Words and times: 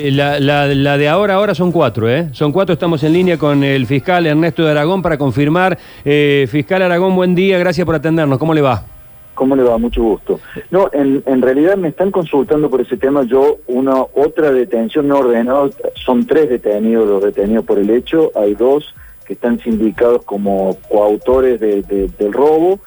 La, 0.00 0.38
la- 0.38 0.68
la 0.68 0.96
de 0.96 1.08
ahora, 1.08 1.34
ahora 1.34 1.56
son 1.56 1.72
cuatro, 1.72 2.08
¿eh? 2.08 2.28
Son 2.30 2.52
cuatro, 2.52 2.72
estamos 2.72 3.02
en 3.02 3.12
línea 3.12 3.36
con 3.36 3.64
el 3.64 3.84
fiscal 3.84 4.28
Ernesto 4.28 4.64
de 4.64 4.70
Aragón 4.70 5.02
para 5.02 5.18
confirmar. 5.18 5.76
Eh, 6.04 6.46
fiscal 6.48 6.82
Aragón, 6.82 7.16
buen 7.16 7.34
día, 7.34 7.58
gracias 7.58 7.84
por 7.84 7.96
atendernos. 7.96 8.38
¿Cómo 8.38 8.54
le 8.54 8.60
va? 8.60 8.84
¿Cómo 9.34 9.56
le 9.56 9.64
va? 9.64 9.76
Mucho 9.76 10.00
gusto. 10.04 10.38
No, 10.70 10.88
en, 10.92 11.24
en 11.26 11.42
realidad 11.42 11.76
me 11.76 11.88
están 11.88 12.12
consultando 12.12 12.70
por 12.70 12.80
ese 12.80 12.96
tema. 12.96 13.24
Yo, 13.24 13.56
una 13.66 14.00
otra 14.14 14.52
detención 14.52 15.08
no 15.08 15.18
ordenada, 15.18 15.68
son 15.96 16.24
tres 16.28 16.48
detenidos 16.48 17.08
los 17.08 17.20
detenidos 17.24 17.64
por 17.64 17.80
el 17.80 17.90
hecho. 17.90 18.30
Hay 18.36 18.54
dos 18.54 18.94
que 19.26 19.32
están 19.32 19.58
sindicados 19.58 20.22
como 20.24 20.78
coautores 20.88 21.58
de- 21.58 21.82
del 22.16 22.32
robo 22.32 22.78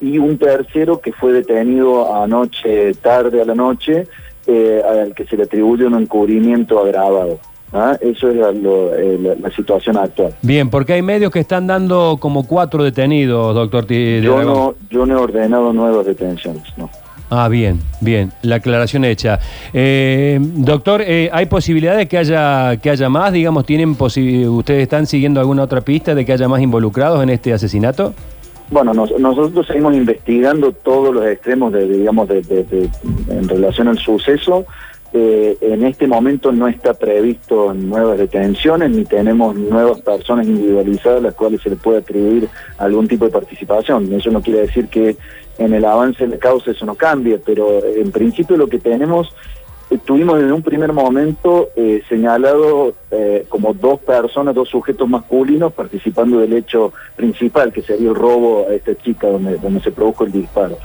y 0.00 0.18
un 0.18 0.38
tercero 0.38 1.00
que 1.00 1.12
fue 1.12 1.32
detenido 1.32 2.14
anoche, 2.22 2.94
tarde 2.94 3.42
a 3.42 3.44
la 3.44 3.56
noche, 3.56 4.06
eh, 4.46 4.82
al 4.88 5.14
que 5.14 5.24
se 5.26 5.36
le 5.36 5.44
atribuye 5.44 5.84
un 5.86 5.94
encubrimiento 6.00 6.78
agravado. 6.80 7.38
¿ah? 7.72 7.96
Eso 8.00 8.28
es 8.30 8.36
lo- 8.62 8.94
eh, 8.94 9.18
la- 9.22 9.34
la 9.36 9.50
situación 9.54 9.96
actual. 9.96 10.34
Bien, 10.42 10.68
porque 10.70 10.94
hay 10.94 11.02
medios 11.02 11.30
que 11.30 11.38
están 11.40 11.66
dando 11.66 12.16
como 12.20 12.46
cuatro 12.46 12.82
detenidos, 12.82 13.54
doctor 13.54 13.86
Yo 13.86 14.42
no, 14.42 14.74
yo 14.90 15.06
no 15.06 15.18
he 15.18 15.22
ordenado 15.22 15.72
nuevas 15.72 16.04
detenciones, 16.06 16.62
no. 16.76 16.90
Ah, 17.32 17.46
bien, 17.48 17.78
bien, 18.00 18.32
la 18.42 18.56
aclaración 18.56 19.04
hecha. 19.04 19.38
Eh, 19.72 20.40
doctor, 20.40 21.00
eh, 21.06 21.30
¿hay 21.32 21.46
posibilidad 21.46 21.96
de 21.96 22.08
que 22.08 22.18
haya, 22.18 22.76
que 22.78 22.90
haya 22.90 23.08
más? 23.08 23.32
Digamos, 23.32 23.64
¿tienen 23.66 23.94
¿ustedes 24.48 24.82
están 24.82 25.06
siguiendo 25.06 25.38
alguna 25.38 25.62
otra 25.62 25.80
pista 25.80 26.12
de 26.16 26.24
que 26.26 26.32
haya 26.32 26.48
más 26.48 26.60
involucrados 26.60 27.22
en 27.22 27.30
este 27.30 27.52
asesinato? 27.52 28.14
Bueno, 28.70 28.94
nos- 28.94 29.18
nosotros 29.18 29.66
seguimos 29.66 29.94
investigando 29.94 30.72
todos 30.72 31.12
los 31.14 31.26
extremos 31.26 31.72
de, 31.72 31.88
digamos, 31.88 32.28
de, 32.28 32.88
en 33.28 33.48
relación 33.48 33.88
al 33.88 33.98
suceso. 33.98 34.64
Eh, 35.12 35.56
en 35.60 35.84
este 35.84 36.06
momento 36.06 36.52
no 36.52 36.68
está 36.68 36.94
previsto 36.94 37.74
nuevas 37.74 38.16
detenciones 38.16 38.92
ni 38.92 39.04
tenemos 39.04 39.56
nuevas 39.56 40.00
personas 40.02 40.46
individualizadas 40.46 41.18
a 41.18 41.22
las 41.22 41.34
cuales 41.34 41.60
se 41.62 41.70
le 41.70 41.74
puede 41.74 41.98
atribuir 41.98 42.48
algún 42.78 43.08
tipo 43.08 43.24
de 43.24 43.32
participación. 43.32 44.12
Eso 44.12 44.30
no 44.30 44.40
quiere 44.40 44.60
decir 44.60 44.86
que 44.86 45.16
en 45.58 45.74
el 45.74 45.84
avance 45.84 46.24
de 46.24 46.34
la 46.34 46.38
causa 46.38 46.70
eso 46.70 46.86
no 46.86 46.94
cambie, 46.94 47.38
pero 47.44 47.84
en 47.84 48.12
principio 48.12 48.56
lo 48.56 48.68
que 48.68 48.78
tenemos 48.78 49.34
Tuvimos 49.98 50.38
desde 50.38 50.52
un 50.52 50.62
primer 50.62 50.92
momento 50.92 51.68
eh, 51.74 52.02
señalado 52.08 52.94
eh, 53.10 53.44
como 53.48 53.74
dos 53.74 53.98
personas, 54.00 54.54
dos 54.54 54.68
sujetos 54.68 55.08
masculinos 55.08 55.72
participando 55.72 56.38
del 56.38 56.52
hecho 56.52 56.92
principal, 57.16 57.72
que 57.72 57.82
sería 57.82 58.08
el 58.08 58.14
robo 58.14 58.66
a 58.68 58.74
esta 58.74 58.94
chica 58.94 59.26
donde, 59.28 59.56
donde 59.58 59.80
se 59.80 59.90
produjo 59.90 60.24
el 60.24 60.32
disparo. 60.32 60.78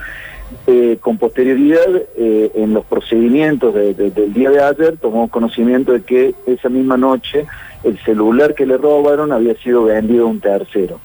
Eh, 0.67 0.97
con 1.01 1.17
posterioridad, 1.17 1.85
eh, 2.17 2.51
en 2.55 2.73
los 2.73 2.85
procedimientos 2.85 3.73
de- 3.75 3.93
de- 3.93 4.09
del 4.11 4.33
día 4.33 4.49
de 4.49 4.61
ayer, 4.63 4.97
tomó 4.97 5.27
conocimiento 5.27 5.91
de 5.91 6.01
que 6.01 6.33
esa 6.47 6.69
misma 6.69 6.97
noche 6.97 7.45
el 7.83 7.99
celular 8.03 8.55
que 8.55 8.65
le 8.65 8.77
robaron 8.77 9.31
había 9.31 9.53
sido 9.55 9.83
vendido 9.83 10.25
a 10.25 10.29
un 10.29 10.39
tercero 10.39 10.99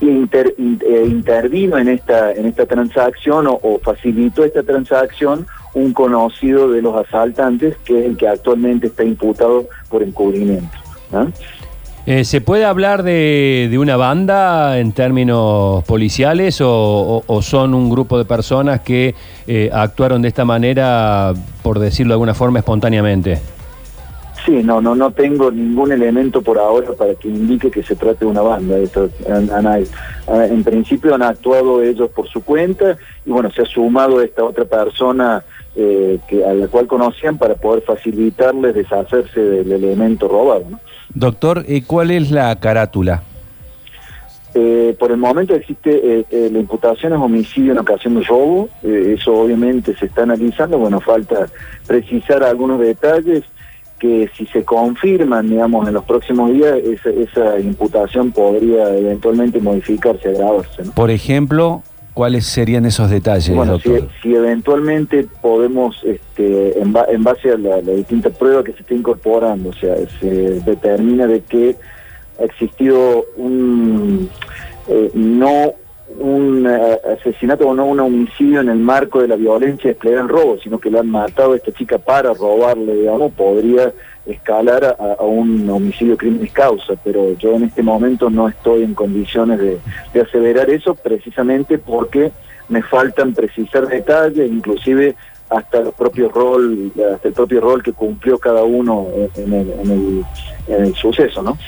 inter- 0.00 0.54
eh, 0.58 1.06
intervino 1.08 1.78
en 1.78 1.88
esta 1.88 2.32
en 2.32 2.46
esta 2.46 2.66
transacción 2.66 3.46
o, 3.46 3.58
o 3.62 3.78
facilitó 3.82 4.44
esta 4.44 4.62
transacción 4.62 5.46
un 5.74 5.92
conocido 5.92 6.70
de 6.70 6.82
los 6.82 6.94
asaltantes 7.06 7.76
que 7.84 7.98
es 8.00 8.06
el 8.06 8.16
que 8.16 8.28
actualmente 8.28 8.88
está 8.88 9.04
imputado 9.04 9.66
por 9.88 10.02
encubrimiento. 10.02 10.76
¿ah? 11.12 11.26
Eh, 12.04 12.24
¿Se 12.24 12.40
puede 12.40 12.64
hablar 12.64 13.04
de, 13.04 13.68
de 13.70 13.78
una 13.78 13.96
banda 13.96 14.78
en 14.80 14.90
términos 14.92 15.84
policiales 15.84 16.60
o, 16.60 16.68
o- 16.68 17.22
o 17.26 17.42
son 17.42 17.74
un 17.74 17.88
grupo 17.88 18.18
de 18.18 18.24
personas 18.24 18.80
que 18.80 19.14
eh, 19.46 19.70
actuaron 19.72 20.20
de 20.20 20.28
esta 20.28 20.44
manera, 20.44 21.32
por 21.62 21.78
decirlo 21.78 22.10
de 22.10 22.14
alguna 22.14 22.34
forma, 22.34 22.58
espontáneamente? 22.58 23.38
Sí, 24.44 24.60
no, 24.64 24.80
no, 24.80 24.94
no 24.96 25.12
tengo 25.12 25.50
ningún 25.52 25.92
elemento 25.92 26.42
por 26.42 26.58
ahora 26.58 26.92
para 26.98 27.14
que 27.14 27.28
indique 27.28 27.70
que 27.70 27.82
se 27.82 27.94
trate 27.94 28.24
de 28.24 28.30
una 28.30 28.40
banda. 28.40 28.76
Esto, 28.78 29.08
han- 29.30 29.50
han- 29.50 29.84
en 30.28 30.64
principio 30.64 31.14
han 31.14 31.22
actuado 31.22 31.80
ellos 31.82 32.10
por 32.10 32.26
su 32.28 32.42
cuenta 32.42 32.96
y 33.24 33.30
bueno, 33.30 33.50
se 33.52 33.62
ha 33.62 33.66
sumado 33.66 34.20
esta 34.20 34.42
otra 34.44 34.64
persona 34.64 35.44
eh, 35.76 36.18
que 36.28 36.44
a 36.44 36.52
la 36.52 36.66
cual 36.68 36.86
conocían 36.86 37.38
para 37.38 37.54
poder 37.54 37.82
facilitarles 37.82 38.74
deshacerse 38.74 39.40
del 39.40 39.72
elemento 39.72 40.28
robado. 40.28 40.64
¿no? 40.68 40.80
Doctor, 41.14 41.64
eh, 41.66 41.82
¿cuál 41.86 42.10
es 42.10 42.30
la 42.30 42.54
carátula? 42.60 43.22
Eh, 44.54 44.94
por 44.98 45.10
el 45.10 45.16
momento 45.16 45.54
existe 45.54 45.90
eh, 46.18 46.26
eh, 46.30 46.50
la 46.52 46.58
imputación 46.58 47.14
es 47.14 47.18
homicidio 47.18 47.72
en 47.72 47.78
ocasión 47.78 48.16
de 48.16 48.22
robo, 48.24 48.68
eh, 48.82 49.14
eso 49.18 49.32
obviamente 49.34 49.96
se 49.96 50.04
está 50.06 50.24
analizando, 50.24 50.76
bueno, 50.76 51.00
falta 51.00 51.46
precisar 51.86 52.42
algunos 52.44 52.78
detalles 52.78 53.44
que 54.02 54.28
si 54.36 54.46
se 54.46 54.64
confirman, 54.64 55.48
digamos, 55.48 55.86
en 55.86 55.94
los 55.94 56.02
próximos 56.04 56.50
días, 56.52 56.74
esa, 56.84 57.10
esa 57.10 57.60
imputación 57.60 58.32
podría 58.32 58.92
eventualmente 58.98 59.60
modificarse, 59.60 60.30
agravarse. 60.30 60.82
¿no? 60.86 60.90
Por 60.90 61.12
ejemplo, 61.12 61.84
¿cuáles 62.12 62.44
serían 62.46 62.84
esos 62.84 63.10
detalles, 63.10 63.54
Bueno, 63.54 63.78
si, 63.78 63.88
doctor? 63.90 64.08
si 64.20 64.34
eventualmente 64.34 65.28
podemos, 65.40 66.02
este, 66.02 66.80
en, 66.80 66.92
ba- 66.92 67.06
en 67.08 67.22
base 67.22 67.52
a 67.52 67.56
la, 67.56 67.80
la 67.80 67.92
distinta 67.92 68.30
prueba 68.30 68.64
que 68.64 68.72
se 68.72 68.80
está 68.80 68.92
incorporando, 68.92 69.68
o 69.68 69.74
sea, 69.74 69.94
se 70.18 70.26
determina 70.62 71.28
de 71.28 71.40
que 71.42 71.76
ha 72.40 72.44
existido 72.44 73.24
un, 73.36 74.28
eh, 74.88 75.12
no 75.14 75.74
un 76.18 76.66
eh, 76.66 76.98
asesinato 77.18 77.68
o 77.68 77.74
no 77.74 77.86
un 77.86 78.00
homicidio 78.00 78.60
en 78.60 78.68
el 78.68 78.78
marco 78.78 79.20
de 79.20 79.28
la 79.28 79.36
violencia 79.36 79.90
desplegada 79.90 80.22
en 80.22 80.28
robo, 80.28 80.58
sino 80.58 80.78
que 80.78 80.90
le 80.90 80.98
han 80.98 81.10
matado 81.10 81.52
a 81.52 81.56
esta 81.56 81.72
chica 81.72 81.98
para 81.98 82.32
robarle, 82.34 82.94
digamos, 82.94 83.32
podría 83.32 83.92
escalar 84.26 84.84
a, 84.84 85.14
a 85.18 85.24
un 85.24 85.68
homicidio 85.68 86.16
crimen 86.16 86.48
causa, 86.52 86.94
pero 87.02 87.36
yo 87.38 87.54
en 87.54 87.64
este 87.64 87.82
momento 87.82 88.30
no 88.30 88.48
estoy 88.48 88.84
en 88.84 88.94
condiciones 88.94 89.58
de, 89.58 89.78
de 90.14 90.20
aseverar 90.20 90.70
eso 90.70 90.94
precisamente 90.94 91.78
porque 91.78 92.30
me 92.68 92.82
faltan 92.82 93.34
precisar 93.34 93.86
detalles, 93.88 94.50
inclusive 94.50 95.14
hasta 95.50 95.78
el 95.78 95.92
propio 95.92 96.28
rol, 96.30 96.92
hasta 97.14 97.28
el 97.28 97.34
propio 97.34 97.60
rol 97.60 97.82
que 97.82 97.92
cumplió 97.92 98.38
cada 98.38 98.62
uno 98.62 99.08
en 99.36 99.52
el, 99.52 99.70
en 99.70 99.90
el, 99.90 100.24
en 100.68 100.84
el 100.84 100.94
suceso, 100.94 101.42
¿no? 101.42 101.58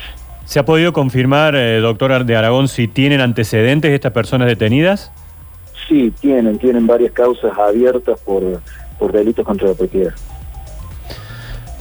¿Se 0.45 0.59
ha 0.59 0.65
podido 0.65 0.93
confirmar, 0.93 1.55
eh, 1.57 1.81
doctor 1.81 2.25
de 2.25 2.37
Aragón, 2.37 2.69
si 2.69 2.87
tienen 2.87 3.21
antecedentes 3.21 3.93
estas 3.93 4.13
personas 4.13 4.47
detenidas? 4.47 5.11
Sí, 5.89 6.13
tienen, 6.21 6.59
tienen 6.59 6.87
varias 6.87 7.13
causas 7.13 7.57
abiertas 7.59 8.21
por, 8.21 8.61
por 8.99 9.13
delitos 9.13 9.45
contra 9.45 9.69
la 9.69 9.75
propiedad. 9.75 10.15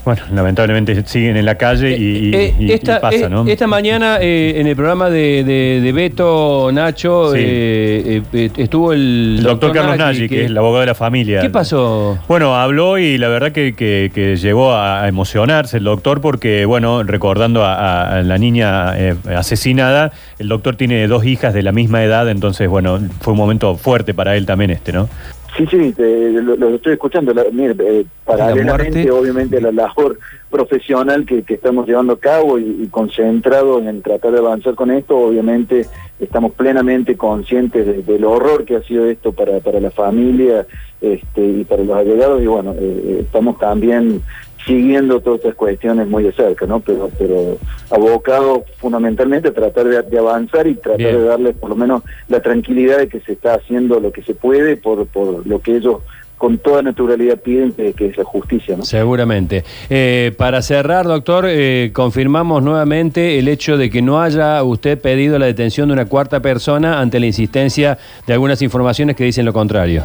Bueno, 0.04 0.20
lamentablemente 0.34 1.02
siguen 1.06 1.38
en 1.38 1.46
la 1.46 1.54
calle 1.54 1.96
y, 1.96 2.34
Eh, 2.34 2.54
y- 2.58 2.64
y 2.66 2.72
esta, 2.72 3.00
pasa, 3.00 3.16
eh, 3.16 3.28
¿no? 3.30 3.46
esta 3.46 3.66
mañana 3.66 4.18
eh, 4.20 4.54
en 4.60 4.66
el 4.66 4.76
programa 4.76 5.08
de, 5.08 5.42
de- 5.44 5.80
de 5.82 5.92
Beto 5.92 6.70
Nacho 6.72 7.32
Sí. 7.32 7.38
eh, 7.40 8.22
eh, 8.34 8.50
estuvo 8.58 8.92
el, 8.92 9.36
El 9.38 9.44
doctor 9.44 9.72
Carlos 9.72 9.96
Nagy, 9.96 10.28
que 10.28 10.44
es 10.44 10.50
el 10.50 10.58
abogado 10.58 10.80
de 10.80 10.86
la 10.86 10.94
familia. 10.94 11.40
¿Qué 11.40 11.48
pasó? 11.48 12.18
Bueno, 12.28 12.54
habló 12.54 12.98
y 12.98 13.16
la 13.16 13.28
verdad 13.28 13.52
que, 13.52 13.74
que- 13.74 14.10
que 14.14 14.36
llegó 14.36 14.74
a, 14.74 15.08
emocionarse 15.08 15.78
el 15.78 15.84
doctor 15.84 16.20
porque, 16.20 16.66
bueno, 16.66 17.02
recordando 17.02 17.64
a, 17.64 18.18
a 18.18 18.22
la 18.22 18.36
niña 18.38 18.92
eh, 18.98 19.14
asesinada, 19.34 20.12
el 20.38 20.48
doctor 20.48 20.76
tiene 20.76 21.06
dos 21.08 21.24
hijas 21.24 21.54
de 21.54 21.62
la 21.62 21.72
misma 21.72 22.04
edad, 22.04 22.28
entonces, 22.28 22.68
bueno, 22.68 22.98
fue 23.20 23.32
un 23.32 23.38
momento 23.38 23.76
fuerte 23.76 24.12
para 24.12 24.36
él 24.36 24.44
también 24.44 24.70
este, 24.70 24.92
¿no? 24.92 25.08
Sí, 25.56 25.66
sí, 25.70 25.92
te- 25.92 26.32
lo, 26.32 26.56
lo 26.56 26.74
estoy 26.74 26.94
escuchando. 26.94 27.32
La- 27.32 27.44
mire, 27.52 27.74
eh, 27.78 28.04
paralelamente, 28.24 28.92
muerte. 29.04 29.10
obviamente, 29.10 29.60
la 29.60 29.70
labor 29.70 30.18
profesional 30.50 31.24
que, 31.24 31.42
que 31.42 31.54
estamos 31.54 31.86
llevando 31.86 32.14
a 32.14 32.18
cabo 32.18 32.58
y, 32.58 32.64
y 32.82 32.88
concentrado 32.88 33.78
en 33.80 34.02
tratar 34.02 34.32
de 34.32 34.38
avanzar 34.38 34.74
con 34.74 34.90
esto, 34.90 35.16
obviamente 35.16 35.86
estamos 36.20 36.52
plenamente 36.52 37.16
conscientes 37.16 37.86
de- 37.86 38.02
del 38.02 38.24
horror 38.24 38.64
que 38.64 38.76
ha 38.76 38.82
sido 38.82 39.06
esto 39.06 39.32
para, 39.32 39.60
para 39.60 39.80
la 39.80 39.90
familia 39.90 40.66
este, 41.00 41.44
y 41.46 41.64
para 41.64 41.84
los 41.84 41.96
allegados 41.96 42.42
y 42.42 42.46
bueno, 42.46 42.74
eh, 42.78 43.18
estamos 43.20 43.58
también 43.58 44.22
siguiendo 44.66 45.20
todas 45.20 45.40
estas 45.40 45.54
cuestiones 45.54 46.08
muy 46.08 46.22
de 46.24 46.32
cerca, 46.32 46.66
¿no? 46.66 46.80
Pero, 46.80 47.10
pero 47.18 47.58
abocado 47.90 48.64
fundamentalmente 48.78 49.48
a 49.48 49.52
tratar 49.54 49.86
de, 49.86 50.02
de 50.02 50.18
avanzar 50.18 50.66
y 50.66 50.74
tratar 50.74 50.98
Bien. 50.98 51.18
de 51.18 51.24
darles 51.24 51.56
por 51.56 51.70
lo 51.70 51.76
menos 51.76 52.02
la 52.28 52.40
tranquilidad 52.40 52.98
de 52.98 53.08
que 53.08 53.20
se 53.20 53.32
está 53.32 53.54
haciendo 53.54 54.00
lo 54.00 54.12
que 54.12 54.22
se 54.22 54.34
puede 54.34 54.76
por, 54.76 55.06
por 55.06 55.46
lo 55.46 55.60
que 55.60 55.76
ellos 55.76 55.98
con 56.36 56.58
toda 56.58 56.82
naturalidad 56.82 57.38
piden 57.38 57.72
que, 57.72 57.92
que 57.92 58.06
es 58.06 58.18
la 58.18 58.24
justicia, 58.24 58.76
¿no? 58.76 58.84
Seguramente. 58.84 59.64
Eh, 59.88 60.32
para 60.36 60.62
cerrar, 60.62 61.06
doctor, 61.06 61.46
eh, 61.48 61.90
confirmamos 61.92 62.62
nuevamente 62.62 63.38
el 63.38 63.48
hecho 63.48 63.78
de 63.78 63.88
que 63.88 64.02
no 64.02 64.20
haya 64.20 64.62
usted 64.62 65.00
pedido 65.00 65.38
la 65.38 65.46
detención 65.46 65.88
de 65.88 65.94
una 65.94 66.06
cuarta 66.06 66.40
persona 66.40 67.00
ante 67.00 67.20
la 67.20 67.26
insistencia 67.26 67.98
de 68.26 68.32
algunas 68.32 68.60
informaciones 68.62 69.16
que 69.16 69.24
dicen 69.24 69.44
lo 69.44 69.52
contrario. 69.52 70.02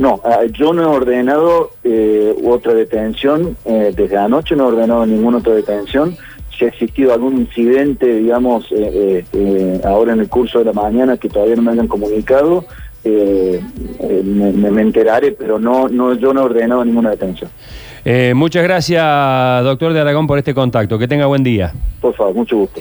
No, 0.00 0.20
ah, 0.24 0.40
yo 0.50 0.72
no 0.72 0.82
he 0.82 0.86
ordenado 0.86 1.70
eh, 1.84 2.34
otra 2.44 2.72
detención, 2.74 3.56
eh, 3.66 3.92
desde 3.94 4.16
anoche 4.16 4.56
no 4.56 4.64
he 4.64 4.72
ordenado 4.72 5.04
ninguna 5.06 5.38
otra 5.38 5.54
detención. 5.54 6.16
Si 6.58 6.64
ha 6.64 6.68
existido 6.68 7.12
algún 7.12 7.36
incidente, 7.36 8.06
digamos, 8.16 8.66
eh, 8.70 9.80
ahora 9.84 10.14
en 10.14 10.20
el 10.20 10.28
curso 10.28 10.58
de 10.58 10.64
la 10.64 10.72
mañana 10.72 11.16
que 11.18 11.28
todavía 11.28 11.54
no 11.56 11.62
me 11.62 11.72
hayan 11.72 11.86
comunicado, 11.86 12.64
me, 13.04 14.52
me- 14.70 14.82
enteraré, 14.82 15.32
pero 15.32 15.58
no, 15.58 15.88
no, 15.88 16.14
yo 16.14 16.32
no 16.34 16.40
he 16.42 16.44
ordenado 16.44 16.84
ninguna 16.84 17.10
detención. 17.10 17.50
Eh, 18.04 18.32
muchas 18.34 18.62
gracias, 18.62 19.02
doctor 19.64 19.92
de 19.92 20.00
Aragón, 20.00 20.26
por 20.26 20.38
este 20.38 20.54
contacto. 20.54 20.98
Que 20.98 21.06
tenga 21.08 21.26
buen 21.26 21.42
día. 21.42 21.72
Por 22.00 22.14
favor, 22.14 22.34
mucho 22.34 22.56
gusto. 22.56 22.80